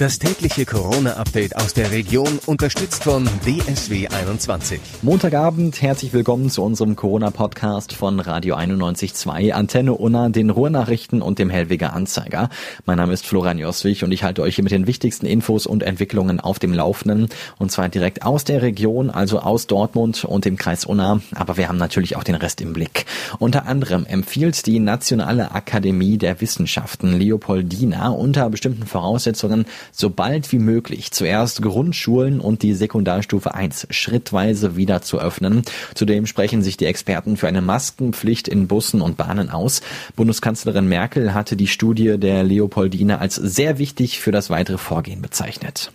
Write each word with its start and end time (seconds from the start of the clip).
Das 0.00 0.18
tägliche 0.18 0.64
Corona-Update 0.64 1.56
aus 1.56 1.74
der 1.74 1.90
Region, 1.90 2.38
unterstützt 2.46 3.04
von 3.04 3.28
DSW 3.44 4.08
21. 4.08 4.80
Montagabend, 5.02 5.82
herzlich 5.82 6.14
willkommen 6.14 6.48
zu 6.48 6.62
unserem 6.62 6.96
Corona-Podcast 6.96 7.92
von 7.92 8.18
Radio 8.18 8.56
91.2, 8.56 9.52
Antenne 9.52 9.92
Unna, 9.92 10.30
den 10.30 10.48
Ruhrnachrichten 10.48 11.20
und 11.20 11.38
dem 11.38 11.50
Hellweger 11.50 11.92
Anzeiger. 11.92 12.48
Mein 12.86 12.96
Name 12.96 13.12
ist 13.12 13.26
Florian 13.26 13.58
Joswig 13.58 14.02
und 14.02 14.10
ich 14.10 14.24
halte 14.24 14.40
euch 14.40 14.54
hier 14.54 14.64
mit 14.64 14.72
den 14.72 14.86
wichtigsten 14.86 15.26
Infos 15.26 15.66
und 15.66 15.82
Entwicklungen 15.82 16.40
auf 16.40 16.58
dem 16.58 16.72
Laufenden. 16.72 17.28
Und 17.58 17.70
zwar 17.70 17.90
direkt 17.90 18.22
aus 18.22 18.44
der 18.44 18.62
Region, 18.62 19.10
also 19.10 19.40
aus 19.40 19.66
Dortmund 19.66 20.24
und 20.24 20.46
dem 20.46 20.56
Kreis 20.56 20.86
Unna. 20.86 21.20
Aber 21.34 21.58
wir 21.58 21.68
haben 21.68 21.76
natürlich 21.76 22.16
auch 22.16 22.24
den 22.24 22.36
Rest 22.36 22.62
im 22.62 22.72
Blick. 22.72 23.04
Unter 23.38 23.66
anderem 23.66 24.06
empfiehlt 24.06 24.64
die 24.64 24.78
Nationale 24.78 25.50
Akademie 25.50 26.16
der 26.16 26.40
Wissenschaften 26.40 27.18
Leopoldina 27.18 28.08
unter 28.08 28.48
bestimmten 28.48 28.86
Voraussetzungen 28.86 29.66
so 29.92 30.10
bald 30.10 30.50
wie 30.52 30.58
möglich 30.58 31.12
zuerst 31.12 31.62
Grundschulen 31.62 32.40
und 32.40 32.62
die 32.62 32.74
Sekundarstufe 32.74 33.54
1 33.54 33.88
schrittweise 33.90 34.76
wieder 34.76 35.02
zu 35.02 35.20
öffnen. 35.20 35.62
Zudem 35.94 36.26
sprechen 36.26 36.62
sich 36.62 36.76
die 36.76 36.86
Experten 36.86 37.36
für 37.36 37.48
eine 37.48 37.62
Maskenpflicht 37.62 38.48
in 38.48 38.68
Bussen 38.68 39.00
und 39.00 39.16
Bahnen 39.16 39.50
aus. 39.50 39.82
Bundeskanzlerin 40.16 40.88
Merkel 40.88 41.34
hatte 41.34 41.56
die 41.56 41.66
Studie 41.66 42.18
der 42.18 42.42
Leopoldine 42.42 43.20
als 43.20 43.34
sehr 43.36 43.78
wichtig 43.78 44.20
für 44.20 44.32
das 44.32 44.50
weitere 44.50 44.78
Vorgehen 44.78 45.22
bezeichnet. 45.22 45.92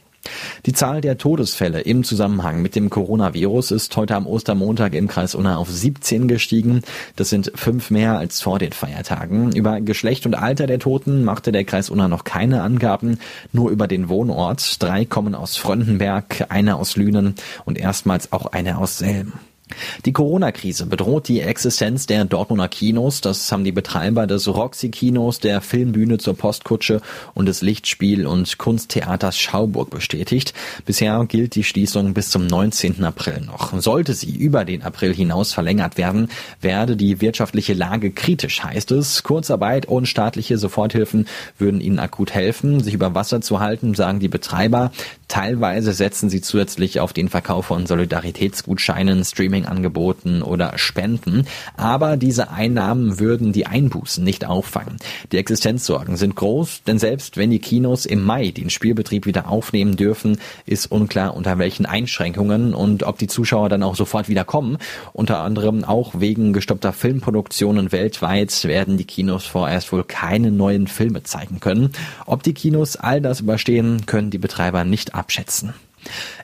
Die 0.65 0.73
Zahl 0.73 1.01
der 1.01 1.17
Todesfälle 1.17 1.81
im 1.81 2.03
Zusammenhang 2.03 2.61
mit 2.61 2.75
dem 2.75 2.89
Coronavirus 2.89 3.71
ist 3.71 3.95
heute 3.97 4.15
am 4.15 4.27
Ostermontag 4.27 4.93
im 4.93 5.07
Kreis 5.07 5.35
Unna 5.35 5.57
auf 5.57 5.69
17 5.69 6.27
gestiegen. 6.27 6.81
Das 7.15 7.29
sind 7.29 7.51
fünf 7.55 7.91
mehr 7.91 8.17
als 8.17 8.41
vor 8.41 8.59
den 8.59 8.71
Feiertagen. 8.71 9.55
Über 9.55 9.81
Geschlecht 9.81 10.25
und 10.25 10.35
Alter 10.35 10.67
der 10.67 10.79
Toten 10.79 11.23
machte 11.23 11.51
der 11.51 11.65
Kreis 11.65 11.89
Unna 11.89 12.07
noch 12.07 12.23
keine 12.23 12.61
Angaben, 12.61 13.19
nur 13.51 13.69
über 13.69 13.87
den 13.87 14.09
Wohnort. 14.09 14.81
Drei 14.81 15.05
kommen 15.05 15.35
aus 15.35 15.57
Fröndenberg, 15.57 16.47
eine 16.49 16.75
aus 16.75 16.95
Lünen 16.95 17.35
und 17.65 17.77
erstmals 17.77 18.31
auch 18.31 18.47
eine 18.47 18.77
aus 18.77 18.97
Selm. 18.97 19.33
Die 20.05 20.13
Corona-Krise 20.13 20.85
bedroht 20.85 21.27
die 21.27 21.41
Existenz 21.41 22.05
der 22.05 22.25
Dortmunder 22.25 22.67
Kinos. 22.67 23.21
Das 23.21 23.51
haben 23.51 23.63
die 23.63 23.71
Betreiber 23.71 24.27
des 24.27 24.47
Roxy-Kinos, 24.47 25.39
der 25.39 25.61
Filmbühne 25.61 26.19
zur 26.19 26.37
Postkutsche 26.37 27.01
und 27.33 27.47
des 27.47 27.61
Lichtspiel- 27.61 28.27
und 28.27 28.59
Kunsttheaters 28.59 29.39
Schauburg 29.39 29.89
bestätigt. 29.89 30.53
Bisher 30.85 31.25
gilt 31.27 31.55
die 31.55 31.63
Schließung 31.63 32.13
bis 32.13 32.29
zum 32.29 32.45
19. 32.45 33.03
April 33.03 33.41
noch. 33.41 33.79
Sollte 33.81 34.13
sie 34.13 34.35
über 34.35 34.65
den 34.65 34.83
April 34.83 35.15
hinaus 35.15 35.53
verlängert 35.53 35.97
werden, 35.97 36.29
werde 36.61 36.95
die 36.95 37.19
wirtschaftliche 37.19 37.73
Lage 37.73 38.11
kritisch, 38.11 38.63
heißt 38.63 38.91
es. 38.91 39.23
Kurzarbeit 39.23 39.87
und 39.87 40.05
staatliche 40.05 40.59
Soforthilfen 40.59 41.27
würden 41.57 41.81
ihnen 41.81 41.97
akut 41.97 42.33
helfen, 42.33 42.83
sich 42.83 42.93
über 42.93 43.15
Wasser 43.15 43.41
zu 43.41 43.59
halten, 43.59 43.95
sagen 43.95 44.19
die 44.19 44.27
Betreiber. 44.27 44.91
Teilweise 45.35 45.91
setzen 45.91 46.29
sie 46.29 46.39
zusätzlich 46.39 47.01
auf 47.01 47.11
den 47.11 47.27
Verkauf 47.27 47.65
von 47.65 47.85
Solidaritätsgutscheinen, 47.85 49.25
Streaming-Angeboten 49.25 50.41
oder 50.41 50.77
Spenden. 50.77 51.45
Aber 51.75 52.15
diese 52.15 52.51
Einnahmen 52.51 53.19
würden 53.19 53.51
die 53.51 53.65
Einbußen 53.65 54.23
nicht 54.23 54.45
auffangen. 54.45 54.95
Die 55.33 55.37
Existenzsorgen 55.37 56.15
sind 56.15 56.37
groß, 56.37 56.83
denn 56.83 56.99
selbst 56.99 57.35
wenn 57.35 57.49
die 57.49 57.59
Kinos 57.59 58.05
im 58.05 58.23
Mai 58.23 58.51
den 58.51 58.69
Spielbetrieb 58.69 59.25
wieder 59.25 59.49
aufnehmen 59.49 59.97
dürfen, 59.97 60.37
ist 60.65 60.89
unklar 60.89 61.35
unter 61.35 61.57
welchen 61.57 61.85
Einschränkungen 61.85 62.73
und 62.73 63.03
ob 63.03 63.17
die 63.17 63.27
Zuschauer 63.27 63.67
dann 63.67 63.83
auch 63.83 63.97
sofort 63.97 64.29
wieder 64.29 64.45
kommen. 64.45 64.77
Unter 65.11 65.39
anderem 65.39 65.83
auch 65.83 66.13
wegen 66.17 66.53
gestoppter 66.53 66.93
Filmproduktionen 66.93 67.91
weltweit 67.91 68.63
werden 68.63 68.95
die 68.95 69.03
Kinos 69.03 69.43
vorerst 69.45 69.91
wohl 69.91 70.05
keine 70.05 70.49
neuen 70.49 70.87
Filme 70.87 71.23
zeigen 71.23 71.59
können. 71.59 71.91
Ob 72.25 72.41
die 72.41 72.53
Kinos 72.53 72.95
all 72.95 73.19
das 73.19 73.41
überstehen, 73.41 74.05
können 74.05 74.31
die 74.31 74.37
Betreiber 74.37 74.85
nicht 74.85 75.13
abschätzen. 75.25 75.73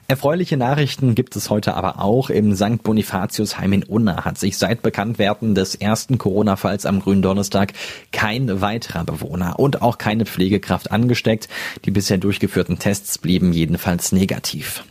Erfreuliche 0.08 0.56
Nachrichten 0.56 1.14
gibt 1.14 1.36
es 1.36 1.50
heute 1.50 1.74
aber 1.74 2.00
auch. 2.00 2.30
Im 2.30 2.56
St. 2.56 2.82
Bonifatiusheim 2.82 3.72
in 3.72 3.84
Unna 3.84 4.24
hat 4.24 4.36
sich 4.36 4.58
seit 4.58 4.82
Bekanntwerden 4.82 5.54
des 5.54 5.76
ersten 5.76 6.18
Corona-Falls 6.18 6.84
am 6.84 6.98
Gründonnerstag 6.98 7.72
kein 8.10 8.60
weiterer 8.60 9.04
Bewohner 9.04 9.60
und 9.60 9.80
auch 9.80 9.98
keine 9.98 10.26
Pflegekraft 10.26 10.90
angesteckt. 10.90 11.48
Die 11.84 11.92
bisher 11.92 12.18
durchgeführten 12.18 12.80
Tests 12.80 13.18
blieben 13.18 13.52
jedenfalls 13.52 14.10
negativ. 14.10 14.82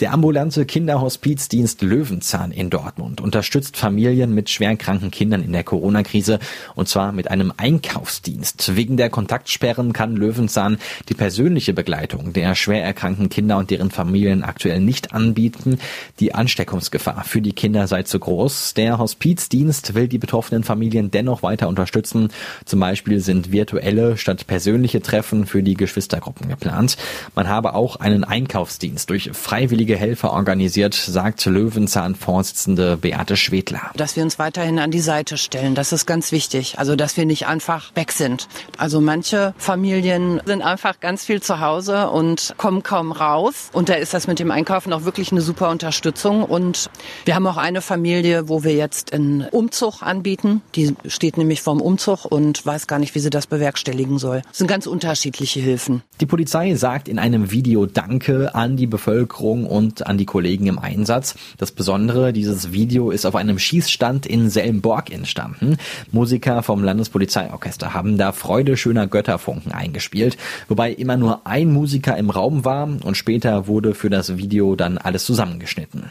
Der 0.00 0.12
ambulante 0.12 0.66
Kinderhospizdienst 0.66 1.82
Löwenzahn 1.82 2.52
in 2.52 2.70
Dortmund 2.70 3.20
unterstützt 3.20 3.76
Familien 3.76 4.34
mit 4.34 4.50
schwerkranken 4.50 5.10
Kindern 5.10 5.42
in 5.42 5.52
der 5.52 5.64
Corona-Krise 5.64 6.38
und 6.74 6.88
zwar 6.88 7.12
mit 7.12 7.30
einem 7.30 7.52
Einkaufsdienst. 7.56 8.76
Wegen 8.76 8.96
der 8.96 9.10
Kontaktsperren 9.10 9.92
kann 9.92 10.16
Löwenzahn 10.16 10.78
die 11.08 11.14
persönliche 11.14 11.72
Begleitung 11.72 12.32
der 12.32 12.54
schwer 12.54 12.84
erkrankten 12.84 13.28
Kinder 13.28 13.58
und 13.58 13.70
deren 13.70 13.90
Familien 13.90 14.42
aktuell 14.42 14.80
nicht 14.80 15.12
anbieten. 15.12 15.78
Die 16.20 16.34
Ansteckungsgefahr 16.34 17.24
für 17.24 17.40
die 17.40 17.52
Kinder 17.52 17.86
sei 17.86 18.02
zu 18.02 18.18
groß. 18.18 18.74
Der 18.74 18.98
Hospizdienst 18.98 19.94
will 19.94 20.08
die 20.08 20.18
betroffenen 20.18 20.64
Familien 20.64 21.10
dennoch 21.10 21.42
weiter 21.42 21.68
unterstützen. 21.68 22.28
Zum 22.64 22.80
Beispiel 22.80 23.20
sind 23.20 23.52
virtuelle 23.52 24.16
statt 24.16 24.46
persönliche 24.46 25.00
Treffen 25.00 25.46
für 25.46 25.62
die 25.62 25.74
Geschwistergruppen 25.74 26.48
geplant. 26.48 26.96
Man 27.34 27.48
habe 27.48 27.74
auch 27.74 27.96
einen 27.96 28.24
Einkaufsdienst 28.24 29.10
durch 29.10 29.30
freiwillige 29.64 29.96
Helfer 29.96 30.30
organisiert, 30.34 30.92
sagt 30.92 31.46
Löwenzahn-Vorsitzende 31.46 32.98
Beate 32.98 33.34
Schwedler. 33.34 33.80
Dass 33.96 34.14
wir 34.14 34.22
uns 34.22 34.38
weiterhin 34.38 34.78
an 34.78 34.90
die 34.90 35.00
Seite 35.00 35.38
stellen, 35.38 35.74
das 35.74 35.90
ist 35.90 36.04
ganz 36.04 36.32
wichtig. 36.32 36.78
Also, 36.78 36.96
dass 36.96 37.16
wir 37.16 37.24
nicht 37.24 37.46
einfach 37.46 37.90
weg 37.96 38.12
sind. 38.12 38.46
Also 38.76 39.00
manche 39.00 39.54
Familien 39.56 40.42
sind 40.44 40.60
einfach 40.60 41.00
ganz 41.00 41.24
viel 41.24 41.40
zu 41.40 41.60
Hause 41.60 42.10
und 42.10 42.52
kommen 42.58 42.82
kaum 42.82 43.10
raus. 43.10 43.70
Und 43.72 43.88
da 43.88 43.94
ist 43.94 44.12
das 44.12 44.26
mit 44.26 44.38
dem 44.38 44.50
Einkaufen 44.50 44.92
auch 44.92 45.06
wirklich 45.06 45.32
eine 45.32 45.40
super 45.40 45.70
Unterstützung. 45.70 46.42
Und 46.42 46.90
wir 47.24 47.34
haben 47.34 47.46
auch 47.46 47.56
eine 47.56 47.80
Familie, 47.80 48.50
wo 48.50 48.64
wir 48.64 48.74
jetzt 48.74 49.14
einen 49.14 49.46
Umzug 49.50 50.02
anbieten. 50.02 50.60
Die 50.74 50.94
steht 51.06 51.38
nämlich 51.38 51.62
vorm 51.62 51.80
Umzug 51.80 52.26
und 52.26 52.66
weiß 52.66 52.86
gar 52.86 52.98
nicht, 52.98 53.14
wie 53.14 53.20
sie 53.20 53.30
das 53.30 53.46
bewerkstelligen 53.46 54.18
soll. 54.18 54.42
Das 54.46 54.58
sind 54.58 54.66
ganz 54.66 54.86
unterschiedliche 54.86 55.60
Hilfen. 55.60 56.02
Die 56.20 56.26
Polizei 56.26 56.74
sagt 56.74 57.08
in 57.08 57.18
einem 57.18 57.50
Video 57.50 57.86
Danke 57.86 58.54
an 58.54 58.76
die 58.76 58.86
Bevölkerung 58.86 59.53
Bevölkerung 59.54 59.66
und 59.66 60.06
an 60.06 60.18
die 60.18 60.26
Kollegen 60.26 60.66
im 60.66 60.78
Einsatz. 60.78 61.34
Das 61.58 61.72
Besondere, 61.72 62.32
dieses 62.32 62.72
Video 62.72 63.10
ist 63.10 63.24
auf 63.24 63.36
einem 63.36 63.58
Schießstand 63.58 64.26
in 64.26 64.50
Selmborg 64.50 65.12
entstanden. 65.12 65.76
Musiker 66.12 66.62
vom 66.62 66.82
Landespolizeiorchester 66.82 67.94
haben 67.94 68.18
da 68.18 68.32
Freude 68.32 68.76
schöner 68.76 69.06
Götterfunken 69.06 69.72
eingespielt, 69.72 70.36
wobei 70.68 70.92
immer 70.92 71.16
nur 71.16 71.46
ein 71.46 71.72
Musiker 71.72 72.16
im 72.16 72.30
Raum 72.30 72.64
war 72.64 72.84
und 72.84 73.16
später 73.16 73.66
wurde 73.66 73.94
für 73.94 74.10
das 74.10 74.36
Video 74.36 74.74
dann 74.76 74.98
alles 74.98 75.24
zusammengeschnitten. 75.24 76.10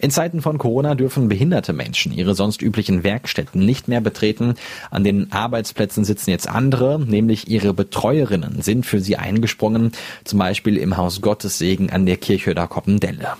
In 0.00 0.10
Zeiten 0.10 0.40
von 0.40 0.56
Corona 0.56 0.94
dürfen 0.94 1.28
behinderte 1.28 1.74
Menschen 1.74 2.10
ihre 2.12 2.34
sonst 2.34 2.62
üblichen 2.62 3.04
Werkstätten 3.04 3.64
nicht 3.66 3.86
mehr 3.86 4.00
betreten. 4.00 4.54
An 4.90 5.04
den 5.04 5.30
Arbeitsplätzen 5.30 6.06
sitzen 6.06 6.30
jetzt 6.30 6.48
andere, 6.48 6.98
nämlich 6.98 7.48
ihre 7.48 7.74
Betreuerinnen 7.74 8.62
sind 8.62 8.86
für 8.86 9.00
sie 9.00 9.16
eingesprungen, 9.16 9.92
zum 10.24 10.38
Beispiel 10.38 10.78
im 10.78 10.96
Haus 10.96 11.20
Gottessegen 11.20 11.90
an 11.90 12.06
der 12.06 12.16
Kirchhöder 12.16 12.66
Koppendelle. 12.66 13.36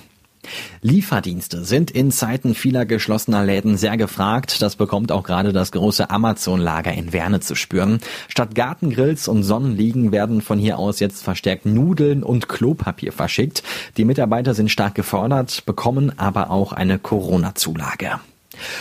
Lieferdienste 0.83 1.65
sind 1.65 1.91
in 1.91 2.11
Zeiten 2.11 2.55
vieler 2.55 2.87
geschlossener 2.87 3.45
Läden 3.45 3.77
sehr 3.77 3.97
gefragt. 3.97 4.63
Das 4.63 4.77
bekommt 4.77 5.13
auch 5.13 5.23
gerade 5.23 5.53
das 5.53 5.73
große 5.73 6.11
Amazon-Lager 6.11 6.93
in 6.93 7.13
Werne 7.13 7.41
zu 7.41 7.55
spüren. 7.55 8.01
Statt 8.29 8.55
Gartengrills 8.55 9.29
und 9.29 9.43
Sonnenliegen 9.43 10.13
werden 10.13 10.41
von 10.41 10.59
hier 10.59 10.79
aus 10.79 11.01
jetzt 11.01 11.23
verstärkt 11.23 11.67
Nudeln 11.67 12.23
und 12.23 12.49
Klopapier 12.49 13.13
verschickt. 13.13 13.63
Die 13.97 14.05
Mitarbeiter 14.05 14.55
sind 14.55 14.71
stark 14.71 14.95
gefordert, 14.95 15.65
bekommen 15.67 16.19
aber 16.19 16.51
auch 16.51 16.73
eine 16.73 16.99
Corona-Zulage. 16.99 18.21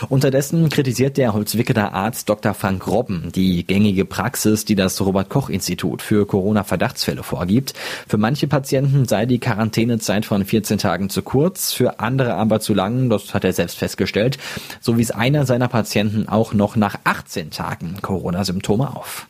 Unterdessen 0.10 0.70
kritisiert 0.70 1.18
der 1.18 1.34
Holzwickener 1.34 1.94
Arzt 1.94 2.28
Dr. 2.28 2.54
Frank 2.54 2.88
Robben 2.88 3.32
die 3.34 3.66
gängige 3.66 4.06
Praxis, 4.06 4.66
die 4.66 4.76
das 4.76 5.00
Robert-Koch-Institut 5.00 6.02
für 6.02 6.26
Corona-Verdachtsfälle 6.26 7.22
vorgibt. 7.22 7.74
Für 8.08 8.18
manche 8.18 8.48
Patienten 8.48 9.06
sei 9.06 9.26
die 9.26 9.40
Quarantänezeit 9.40 10.26
von 10.26 10.44
14 10.44 10.80
Tagen 10.80 11.10
zu 11.10 11.22
kurz, 11.22 11.72
für 11.72 12.00
andere 12.00 12.34
aber 12.34 12.60
zu 12.60 12.74
lang, 12.74 13.10
das 13.10 13.34
hat 13.34 13.44
er 13.44 13.54
selbst 13.54 13.78
festgestellt. 13.78 14.40
So 14.82 14.98
wies 14.98 15.12
einer 15.12 15.46
seiner 15.46 15.68
Patienten 15.68 16.28
auch 16.28 16.54
noch 16.54 16.76
nach 16.76 16.98
18 17.04 17.52
Tagen 17.52 17.98
Corona-Symptome 18.02 18.96
auf. 18.96 19.28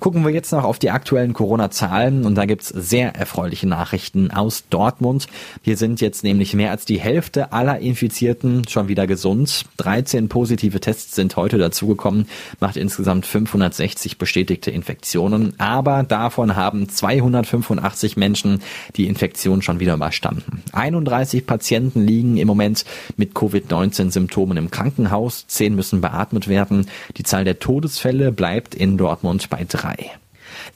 Gucken 0.00 0.24
wir 0.24 0.30
jetzt 0.32 0.52
noch 0.52 0.64
auf 0.64 0.78
die 0.78 0.90
aktuellen 0.90 1.32
Corona-Zahlen 1.32 2.24
und 2.24 2.34
da 2.34 2.44
gibt's 2.44 2.68
sehr 2.68 3.14
erfreuliche 3.14 3.66
Nachrichten 3.66 4.30
aus 4.30 4.64
Dortmund. 4.68 5.26
Hier 5.62 5.76
sind 5.76 6.00
jetzt 6.00 6.24
nämlich 6.24 6.54
mehr 6.54 6.70
als 6.70 6.84
die 6.84 7.00
Hälfte 7.00 7.52
aller 7.52 7.78
Infizierten 7.78 8.68
schon 8.68 8.88
wieder 8.88 9.06
gesund. 9.06 9.64
13 9.78 10.28
positive 10.28 10.80
Tests 10.80 11.14
sind 11.14 11.36
heute 11.36 11.58
dazugekommen, 11.58 12.26
macht 12.60 12.76
insgesamt 12.76 13.26
560 13.26 14.18
bestätigte 14.18 14.70
Infektionen, 14.70 15.54
aber 15.58 16.02
davon 16.02 16.56
haben 16.56 16.88
285 16.88 18.16
Menschen 18.16 18.62
die 18.96 19.06
Infektion 19.06 19.62
schon 19.62 19.80
wieder 19.80 19.94
überstanden. 19.94 20.62
31 20.72 21.46
Patienten 21.46 22.06
liegen 22.06 22.36
im 22.36 22.46
Moment 22.46 22.84
mit 23.16 23.34
Covid-19-Symptomen 23.34 24.56
im 24.56 24.70
Krankenhaus, 24.70 25.46
10 25.46 25.74
müssen 25.74 26.00
beatmet 26.00 26.48
werden. 26.48 26.86
Die 27.16 27.22
Zahl 27.22 27.44
der 27.44 27.58
Todesfälle 27.58 28.32
bleibt 28.32 28.74
in 28.74 28.96
Dortmund 28.96 29.48
bei 29.50 29.63
3. 29.66 30.23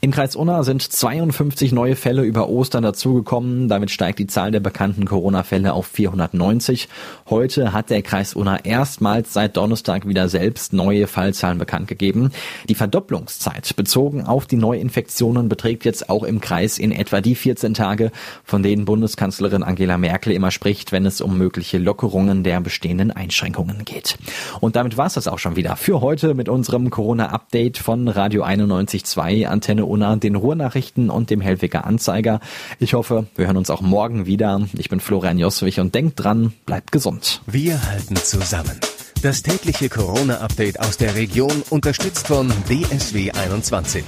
Im 0.00 0.10
Kreis 0.10 0.36
Unna 0.36 0.62
sind 0.62 0.82
52 0.82 1.72
neue 1.72 1.96
Fälle 1.96 2.22
über 2.22 2.48
Ostern 2.48 2.82
dazugekommen. 2.82 3.68
Damit 3.68 3.90
steigt 3.90 4.18
die 4.18 4.26
Zahl 4.26 4.50
der 4.50 4.60
bekannten 4.60 5.06
Corona-Fälle 5.06 5.72
auf 5.72 5.86
490. 5.86 6.88
Heute 7.30 7.72
hat 7.72 7.90
der 7.90 8.02
Kreis 8.02 8.34
Unna 8.34 8.64
erstmals 8.64 9.32
seit 9.32 9.56
Donnerstag 9.56 10.06
wieder 10.06 10.28
selbst 10.28 10.72
neue 10.72 11.06
Fallzahlen 11.06 11.58
bekannt 11.58 11.88
gegeben. 11.88 12.30
Die 12.68 12.74
Verdopplungszeit 12.74 13.74
bezogen 13.76 14.26
auf 14.26 14.46
die 14.46 14.56
Neuinfektionen 14.56 15.48
beträgt 15.48 15.84
jetzt 15.84 16.10
auch 16.10 16.24
im 16.24 16.40
Kreis 16.40 16.78
in 16.78 16.92
etwa 16.92 17.20
die 17.20 17.34
14 17.34 17.74
Tage, 17.74 18.10
von 18.44 18.62
denen 18.62 18.84
Bundeskanzlerin 18.84 19.62
Angela 19.62 19.98
Merkel 19.98 20.32
immer 20.32 20.50
spricht, 20.50 20.92
wenn 20.92 21.06
es 21.06 21.20
um 21.20 21.38
mögliche 21.38 21.78
Lockerungen 21.78 22.44
der 22.44 22.60
bestehenden 22.60 23.10
Einschränkungen 23.10 23.84
geht. 23.84 24.18
Und 24.60 24.76
damit 24.76 24.96
war 24.96 25.06
es 25.06 25.14
das 25.14 25.28
auch 25.28 25.38
schon 25.38 25.56
wieder 25.56 25.76
für 25.76 26.00
heute 26.00 26.34
mit 26.34 26.48
unserem 26.48 26.90
Corona-Update 26.90 27.78
von 27.78 28.08
Radio 28.08 28.44
91.2 28.44 29.46
Antenne 29.46 29.67
Antenne 29.68 29.84
Unna, 29.84 30.16
den 30.16 30.34
Ruhrnachrichten 30.34 31.10
und 31.10 31.28
dem 31.28 31.42
Hellwiger 31.42 31.84
Anzeiger. 31.84 32.40
Ich 32.78 32.94
hoffe, 32.94 33.26
wir 33.36 33.48
hören 33.48 33.58
uns 33.58 33.68
auch 33.68 33.82
morgen 33.82 34.24
wieder. 34.24 34.62
Ich 34.78 34.88
bin 34.88 34.98
Florian 34.98 35.36
Joswig 35.38 35.78
und 35.78 35.94
denkt 35.94 36.24
dran, 36.24 36.54
bleibt 36.64 36.90
gesund. 36.90 37.42
Wir 37.44 37.82
halten 37.86 38.16
zusammen. 38.16 38.80
Das 39.20 39.42
tägliche 39.42 39.90
Corona-Update 39.90 40.80
aus 40.80 40.96
der 40.96 41.16
Region 41.16 41.62
unterstützt 41.68 42.28
von 42.28 42.50
DSW 42.66 43.30
21. 43.30 44.04